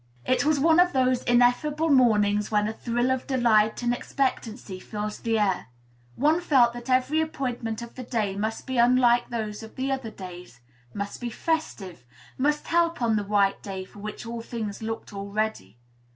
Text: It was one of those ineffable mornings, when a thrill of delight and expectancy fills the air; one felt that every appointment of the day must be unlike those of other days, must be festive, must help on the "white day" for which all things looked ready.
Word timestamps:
It 0.25 0.43
was 0.43 0.59
one 0.59 0.79
of 0.79 0.93
those 0.93 1.21
ineffable 1.25 1.91
mornings, 1.91 2.49
when 2.49 2.67
a 2.67 2.73
thrill 2.73 3.11
of 3.11 3.27
delight 3.27 3.83
and 3.83 3.93
expectancy 3.93 4.79
fills 4.79 5.19
the 5.19 5.37
air; 5.37 5.67
one 6.15 6.41
felt 6.41 6.73
that 6.73 6.89
every 6.89 7.21
appointment 7.21 7.83
of 7.83 7.93
the 7.93 8.01
day 8.01 8.35
must 8.35 8.65
be 8.65 8.79
unlike 8.79 9.29
those 9.29 9.61
of 9.61 9.77
other 9.79 10.09
days, 10.09 10.59
must 10.95 11.21
be 11.21 11.29
festive, 11.29 12.07
must 12.35 12.65
help 12.69 12.99
on 12.99 13.15
the 13.15 13.23
"white 13.23 13.61
day" 13.61 13.85
for 13.85 13.99
which 13.99 14.25
all 14.25 14.41
things 14.41 14.81
looked 14.81 15.11
ready. 15.13 15.77